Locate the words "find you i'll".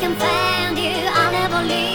0.16-1.30